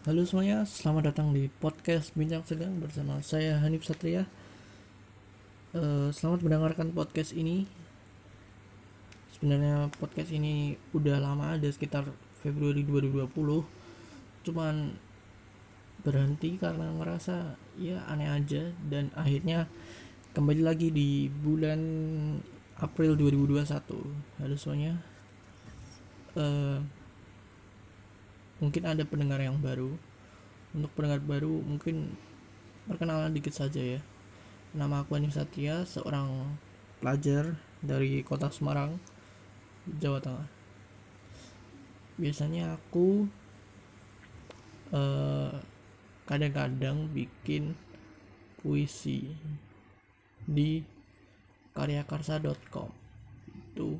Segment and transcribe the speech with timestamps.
[0.00, 4.24] Halo semuanya, selamat datang di podcast Bincang Sedang bersama saya Hanif Satria.
[5.76, 7.68] Eh, selamat mendengarkan podcast ini.
[9.36, 12.08] Sebenarnya podcast ini udah lama ada sekitar
[12.40, 13.28] Februari 2020.
[14.40, 14.96] Cuman
[16.00, 19.68] berhenti karena ngerasa ya aneh aja dan akhirnya
[20.32, 21.76] kembali lagi di bulan
[22.80, 23.68] April 2021.
[24.40, 24.96] Halo semuanya.
[26.40, 26.99] Eh,
[28.60, 29.96] mungkin ada pendengar yang baru.
[30.70, 32.14] Untuk pendengar baru mungkin
[32.86, 34.00] perkenalan dikit saja ya.
[34.76, 36.54] Nama aku Anif Satria seorang
[37.02, 39.00] pelajar dari kota Semarang
[39.88, 40.48] Jawa Tengah.
[42.20, 43.26] Biasanya aku
[44.94, 45.52] eh,
[46.28, 47.74] kadang-kadang bikin
[48.60, 49.34] puisi
[50.44, 50.84] di
[51.74, 52.90] karyakarsa.com
[53.56, 53.96] itu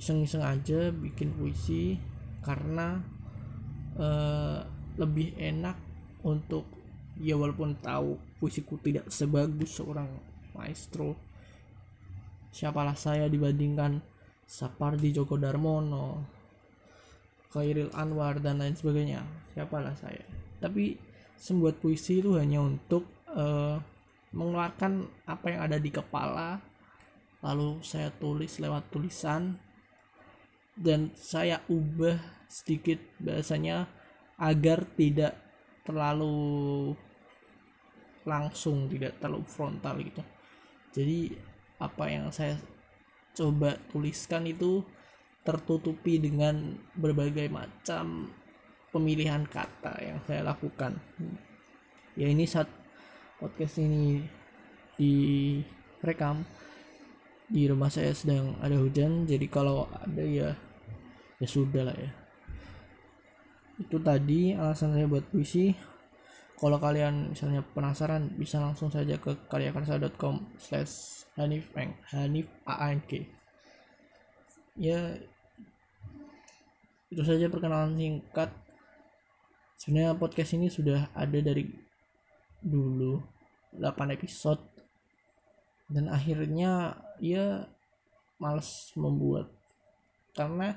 [0.00, 1.98] iseng-iseng aja bikin puisi
[2.40, 3.00] karena
[4.00, 4.64] uh,
[4.96, 5.76] lebih enak
[6.24, 6.64] untuk
[7.20, 10.08] ya walaupun tahu puisiku tidak sebagus seorang
[10.56, 11.16] maestro
[12.50, 14.02] siapalah saya dibandingkan
[14.50, 16.26] Sapardi Djoko Darmono
[17.50, 19.22] Khairil Anwar dan lain sebagainya.
[19.54, 20.22] Siapalah saya.
[20.62, 20.94] Tapi
[21.34, 23.78] sembuat puisi itu hanya untuk uh,
[24.30, 26.62] mengeluarkan apa yang ada di kepala
[27.40, 29.56] lalu saya tulis lewat tulisan
[30.76, 32.18] dan saya ubah
[32.50, 33.86] sedikit bahasanya
[34.40, 35.36] agar tidak
[35.84, 36.92] terlalu
[38.24, 40.22] langsung tidak terlalu frontal gitu.
[40.90, 41.34] Jadi
[41.80, 42.58] apa yang saya
[43.32, 44.84] coba tuliskan itu
[45.40, 48.28] tertutupi dengan berbagai macam
[48.92, 50.98] pemilihan kata yang saya lakukan.
[52.18, 52.68] Ya ini saat
[53.40, 54.20] podcast ini
[55.00, 56.44] direkam
[57.50, 60.54] di rumah saya sedang ada hujan jadi kalau ada ya
[61.42, 62.10] ya sudah lah ya.
[63.82, 65.74] Itu tadi alasan saya buat puisi.
[66.60, 71.72] Kalau kalian misalnya penasaran bisa langsung saja ke karyakarsa.com slash hanif
[72.12, 72.46] hanif
[73.08, 73.26] k.
[74.76, 75.18] Ya
[77.10, 78.54] itu saja perkenalan singkat.
[79.80, 81.64] Sebenarnya podcast ini sudah ada dari
[82.60, 83.16] dulu
[83.80, 84.79] 8 episode
[85.90, 87.66] dan akhirnya ya
[88.38, 89.50] males membuat.
[90.30, 90.72] Karena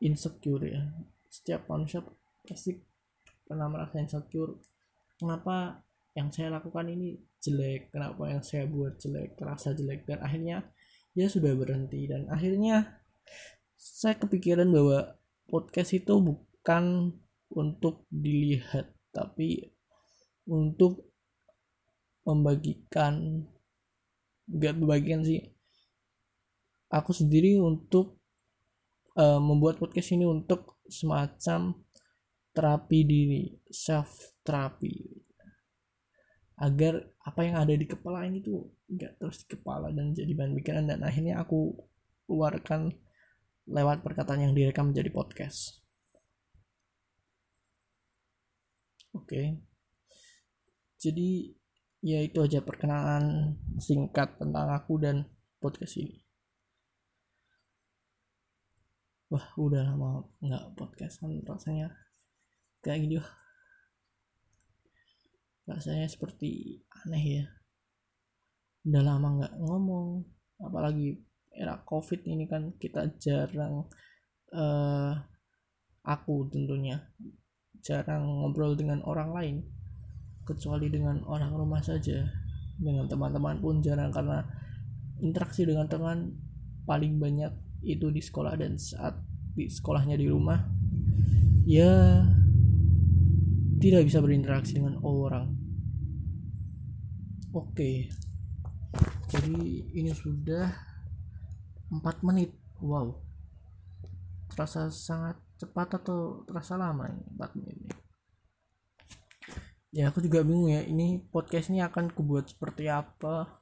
[0.00, 0.82] insecure ya.
[1.28, 2.00] Setiap manusia
[2.42, 2.80] pasti
[3.44, 4.56] pernah merasa insecure.
[5.20, 5.84] Kenapa
[6.16, 7.92] yang saya lakukan ini jelek?
[7.92, 9.38] Kenapa yang saya buat jelek?
[9.38, 10.08] Terasa jelek?
[10.08, 10.66] Dan akhirnya
[11.12, 12.08] ya sudah berhenti.
[12.08, 12.98] Dan akhirnya
[13.76, 17.12] saya kepikiran bahwa podcast itu bukan
[17.52, 19.76] untuk dilihat tapi
[20.48, 21.11] untuk
[22.22, 23.46] membagikan
[24.46, 25.42] gak membagikan sih.
[26.92, 28.20] Aku sendiri untuk
[29.16, 31.72] uh, membuat podcast ini untuk semacam
[32.52, 35.24] terapi diri self terapi.
[36.60, 40.52] Agar apa yang ada di kepala ini tuh nggak terus di kepala dan jadi bahan
[40.60, 40.84] pikiran.
[40.84, 41.72] Dan akhirnya aku
[42.28, 42.92] keluarkan
[43.66, 45.80] lewat perkataan yang direkam menjadi podcast.
[49.12, 49.28] Oke.
[49.28, 49.46] Okay.
[51.02, 51.52] jadi
[52.02, 55.22] ya itu aja perkenalan singkat tentang aku dan
[55.62, 56.18] podcast ini.
[59.30, 61.94] Wah udah lama nggak podcastan rasanya.
[62.82, 63.22] Kayak wah.
[65.70, 67.46] Rasanya seperti aneh ya.
[68.82, 70.26] Udah lama nggak ngomong.
[70.58, 71.22] Apalagi
[71.54, 73.86] era covid ini kan kita jarang
[74.52, 75.14] uh,
[76.02, 76.98] aku tentunya
[77.84, 79.56] jarang ngobrol dengan orang lain
[80.42, 82.26] kecuali dengan orang rumah saja.
[82.76, 84.42] Dengan teman-teman pun jarang karena
[85.22, 86.34] interaksi dengan teman
[86.82, 87.52] paling banyak
[87.86, 89.18] itu di sekolah dan saat
[89.54, 90.58] di sekolahnya di rumah
[91.62, 92.24] ya
[93.78, 95.54] tidak bisa berinteraksi dengan orang.
[97.54, 98.10] Oke
[99.30, 99.56] jadi
[99.94, 100.68] ini sudah
[101.92, 102.50] 4 menit.
[102.82, 103.32] Wow
[104.52, 107.78] terasa sangat cepat atau terasa lama ini 4 menit
[109.92, 113.60] ya aku juga bingung ya ini podcast ini akan kubuat seperti apa?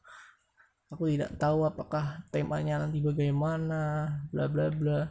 [0.91, 5.11] Aku tidak tahu apakah temanya nanti bagaimana bla bla bla.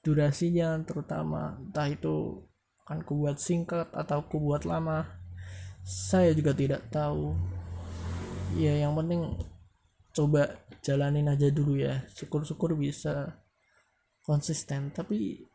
[0.00, 2.46] Durasinya terutama entah itu
[2.86, 5.20] akan kubuat singkat atau kubuat lama
[5.84, 7.34] saya juga tidak tahu.
[8.58, 9.38] Ya yang penting
[10.14, 12.06] coba jalanin aja dulu ya.
[12.14, 13.38] Syukur-syukur bisa
[14.22, 14.90] konsisten.
[14.94, 15.46] Tapi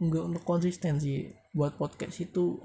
[0.00, 2.60] enggak untuk konsisten sih buat podcast itu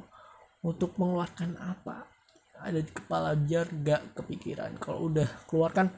[0.66, 2.10] untuk mengeluarkan apa?
[2.58, 4.82] Ada di kepala biar gak kepikiran.
[4.82, 5.94] Kalau udah keluarkan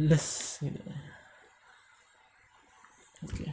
[0.00, 0.80] les gitu.
[3.20, 3.52] Oke.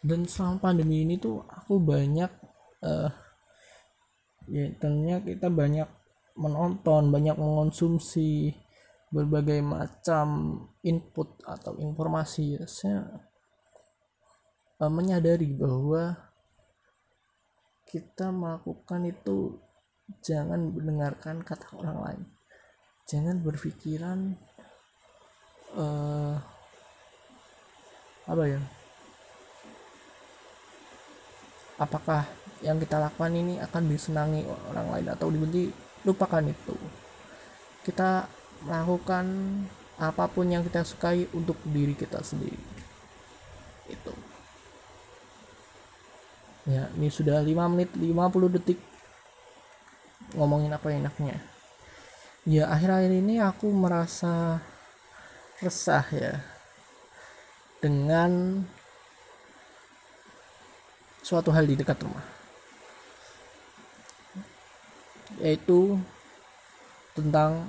[0.00, 2.32] Dan selama pandemi ini tuh aku banyak
[2.80, 3.12] uh,
[4.48, 5.84] ya tentunya kita banyak
[6.40, 8.56] menonton banyak mengonsumsi
[9.12, 12.56] berbagai macam input atau informasi.
[12.64, 13.04] Saya
[14.80, 16.29] uh, menyadari bahwa
[17.90, 19.58] kita melakukan itu
[20.22, 22.22] jangan mendengarkan kata orang lain.
[23.10, 24.38] Jangan berpikiran
[25.74, 26.38] uh,
[28.30, 28.62] apa ya?
[31.82, 32.22] Apakah
[32.62, 35.74] yang kita lakukan ini akan disenangi orang lain atau dibenci?
[36.06, 36.76] Lupakan itu.
[37.82, 38.30] Kita
[38.62, 39.26] melakukan
[39.98, 42.60] apa pun yang kita sukai untuk diri kita sendiri.
[43.90, 44.14] Itu
[46.68, 48.80] ya ini sudah 5 menit 50 detik.
[50.36, 51.40] Ngomongin apa enaknya?
[52.48, 54.62] Ya akhir-akhir ini aku merasa
[55.60, 56.40] resah ya.
[57.80, 58.60] Dengan
[61.24, 62.24] suatu hal di dekat rumah.
[65.40, 65.96] Yaitu
[67.16, 67.68] tentang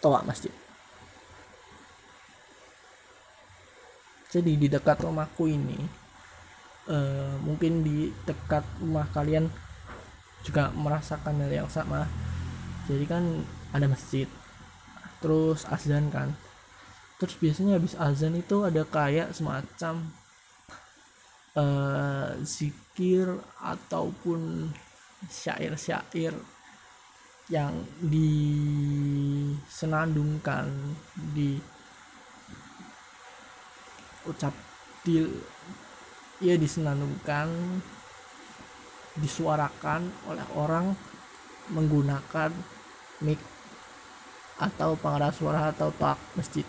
[0.00, 0.52] toa masjid.
[4.30, 6.05] Jadi di dekat rumahku ini,
[6.88, 9.50] uh, mungkin di dekat rumah kalian
[10.46, 12.06] juga merasakan hal yang sama.
[12.86, 13.44] Jadi kan
[13.74, 14.28] ada masjid,
[15.18, 16.38] terus azan kan,
[17.18, 20.06] terus biasanya habis azan itu ada kayak semacam
[21.58, 23.26] uh, zikir
[23.58, 24.70] ataupun
[25.26, 26.30] syair-syair
[27.50, 30.66] yang disenandungkan
[31.34, 31.58] di
[34.26, 34.50] ucap
[35.06, 35.22] di
[36.40, 37.48] ya disenandungkan
[39.16, 40.92] disuarakan oleh orang
[41.72, 42.52] menggunakan
[43.24, 43.40] mic
[44.60, 46.64] atau pengeras suara atau tak masjid.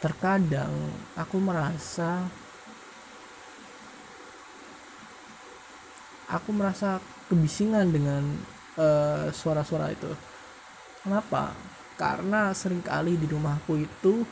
[0.00, 0.72] Terkadang
[1.16, 2.24] aku merasa
[6.28, 8.22] aku merasa kebisingan dengan
[8.76, 10.12] eh, suara-suara itu.
[11.04, 11.52] Kenapa?
[11.96, 14.24] Karena sering kali di rumahku itu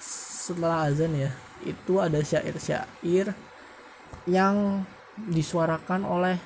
[0.00, 1.32] setelah azan ya
[1.66, 3.34] itu ada syair-syair
[4.28, 4.84] yang
[5.18, 6.36] disuarakan oleh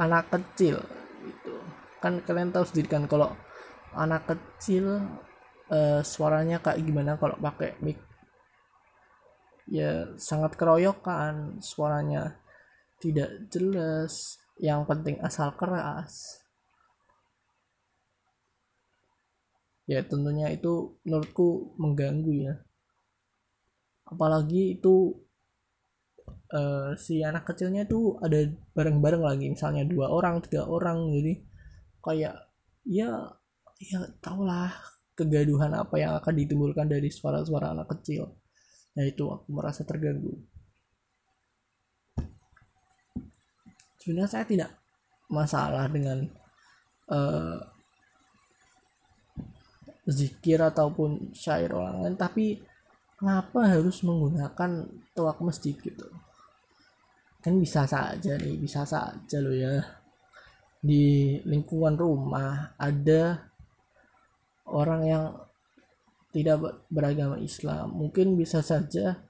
[0.00, 0.80] anak kecil
[1.22, 1.54] itu
[2.02, 3.30] kan kalian tahu sendiri kan kalau
[3.94, 5.04] anak kecil
[5.68, 8.00] uh, suaranya kayak gimana kalau pakai mic?
[9.70, 12.42] Ya sangat keroyokan suaranya.
[12.98, 16.42] Tidak jelas yang penting asal keras.
[19.86, 22.54] Ya tentunya itu menurutku mengganggu ya
[24.12, 25.16] apalagi itu
[26.52, 28.44] uh, si anak kecilnya itu ada
[28.76, 31.32] bareng-bareng lagi misalnya dua orang tiga orang jadi
[32.04, 32.34] kayak
[32.84, 33.10] ya
[33.80, 34.70] ya tahulah
[35.16, 38.32] kegaduhan apa yang akan ditimbulkan dari suara-suara anak kecil.
[38.96, 40.32] Nah itu aku merasa terganggu.
[44.00, 44.70] Sebenarnya saya tidak
[45.30, 46.26] masalah dengan
[47.06, 47.58] uh,
[50.08, 52.58] zikir ataupun syair orang lain tapi
[53.22, 56.10] kenapa harus menggunakan toak masjid gitu?
[57.38, 59.78] Kan bisa saja nih bisa saja loh ya.
[60.82, 63.46] Di lingkungan rumah ada
[64.66, 65.24] orang yang
[66.34, 67.94] tidak beragama Islam.
[67.94, 69.22] Mungkin bisa saja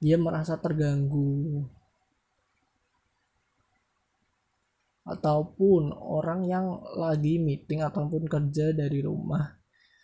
[0.00, 1.68] dia merasa terganggu.
[5.04, 9.52] Ataupun orang yang lagi meeting ataupun kerja dari rumah.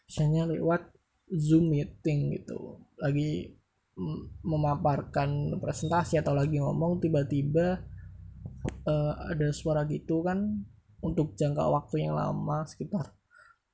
[0.04, 0.99] Misalnya lewat
[1.34, 2.82] zoom meeting gitu.
[2.98, 3.56] Lagi
[4.40, 7.84] memaparkan presentasi atau lagi ngomong tiba-tiba
[8.88, 10.64] uh, ada suara gitu kan
[11.04, 13.12] untuk jangka waktu yang lama sekitar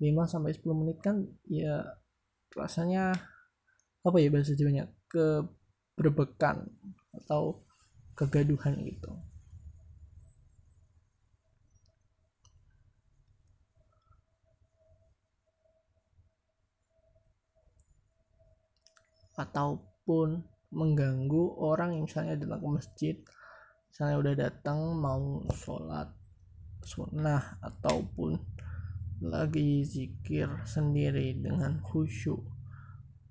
[0.03, 1.83] 5 sampai 10 menit kan ya
[2.55, 3.15] rasanya
[4.07, 4.91] apa ya bahasa Jawanya?
[5.07, 6.67] Keberbekan
[7.15, 7.63] atau
[8.19, 9.15] kegaduhan gitu
[19.37, 23.17] ataupun mengganggu orang yang misalnya datang ke masjid.
[23.93, 26.09] Misalnya udah datang mau sholat
[26.85, 28.37] sunnah ataupun
[29.25, 32.45] lagi zikir sendiri dengan khusyuk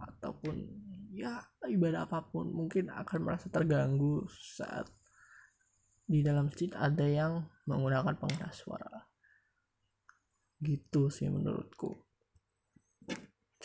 [0.02, 0.66] ataupun
[1.14, 4.90] ya ibadah apa pun mungkin akan merasa terganggu saat
[6.06, 9.06] di dalam masjid ada yang menggunakan pengeras suara.
[10.58, 12.05] Gitu sih menurutku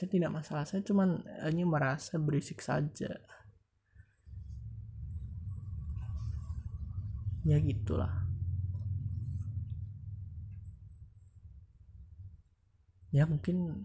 [0.00, 3.21] saya tidak masalah saya cuman hanya merasa berisik saja.
[7.45, 8.09] Ya gitulah.
[13.12, 13.85] Ya mungkin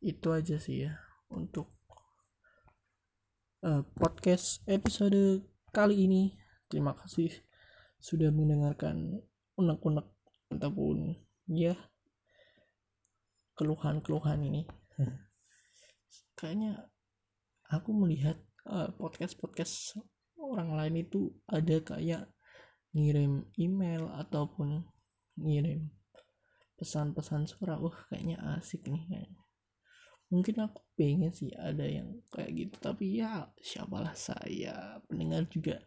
[0.00, 0.96] itu aja sih ya
[1.28, 1.68] untuk
[3.60, 6.32] uh, podcast episode kali ini.
[6.72, 7.28] Terima kasih
[8.00, 9.20] sudah mendengarkan
[9.60, 10.08] unek-unek
[10.48, 11.12] ataupun
[11.44, 11.76] ya
[13.56, 14.62] keluhan-keluhan ini.
[16.38, 16.88] Kayaknya
[17.68, 20.00] aku melihat uh, podcast-podcast
[20.36, 22.28] orang lain itu ada kayak
[22.92, 24.84] ngirim email ataupun
[25.40, 25.88] ngirim
[26.76, 27.78] pesan-pesan suara.
[27.78, 29.42] Wah kayaknya asik nih kayaknya.
[30.32, 35.80] Mungkin aku pengen sih ada yang kayak gitu tapi ya siapalah saya pendengar juga.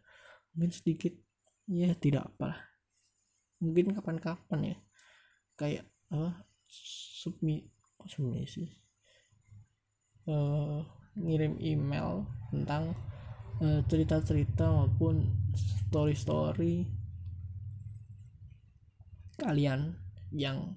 [0.56, 1.14] Mungkin sedikit
[1.66, 2.76] ya tidak apalah
[3.60, 4.78] mungkin kapan-kapan ya.
[5.56, 6.46] Kayak apa
[7.26, 7.66] submi
[8.06, 8.86] submisi
[10.30, 10.82] uh,
[11.16, 12.94] ngirim email tentang
[13.62, 15.26] uh, cerita-cerita maupun
[15.90, 16.86] story-story
[19.40, 19.96] kalian
[20.32, 20.76] yang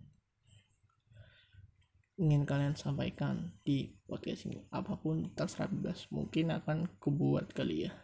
[2.19, 4.67] ingin kalian sampaikan di podcast ini.
[4.75, 6.11] Apa pun terserah bebas.
[6.11, 7.95] Mungkin akan kubuat kali ya.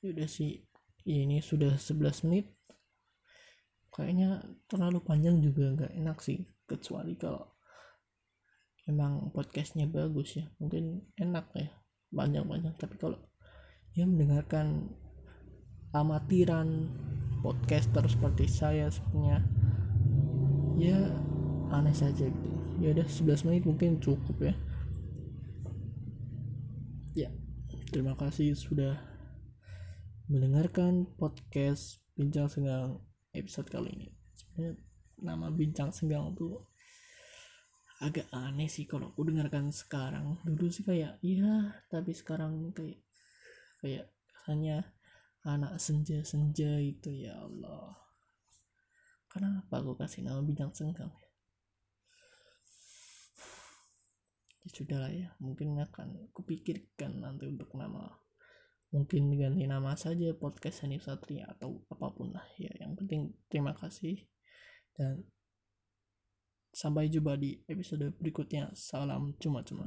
[0.00, 0.64] Udah sih.
[1.04, 2.48] Ini sudah 11 menit.
[3.92, 4.40] Kayaknya
[4.72, 5.68] terlalu panjang juga.
[5.76, 7.56] Nggak enak sih kecuali kalau
[8.84, 10.46] emang podcastnya bagus ya.
[10.60, 11.68] Mungkin enak ya
[12.12, 12.76] panjang-panjang.
[12.76, 13.16] Tapi kalau
[13.96, 14.92] ya mendengarkan
[15.96, 16.92] amatiran
[17.40, 19.40] podcaster seperti saya sebenarnya
[20.76, 20.98] ya
[21.72, 22.50] aneh saja gitu.
[22.78, 24.54] Ya udah 11 menit mungkin cukup ya.
[27.16, 27.28] Ya
[27.90, 29.00] terima kasih sudah
[30.28, 33.00] mendengarkan podcast bincang senggang
[33.32, 34.08] episode kali ini.
[34.36, 34.87] Sebenarnya
[35.22, 36.62] nama bincang senggang tuh
[37.98, 40.38] agak aneh sih kalau aku dengarkan sekarang.
[40.46, 43.02] Dulu sih kayak iya tapi sekarang kayak
[43.82, 44.06] kayak
[44.46, 44.86] hanya
[45.42, 47.94] anak senja senja itu ya Allah.
[49.28, 51.30] Kenapa aku kasih nama bincang senggang ya?
[54.64, 58.14] Ya sudah lah ya mungkin akan kupikirkan nanti untuk nama
[58.88, 63.76] mungkin ganti nama saja podcast Hanif Satria atau apa pun lah ya yang penting terima
[63.76, 64.24] kasih
[64.98, 65.22] dan
[66.74, 68.74] sampai jumpa di episode berikutnya.
[68.74, 69.86] Salam cuma-cuma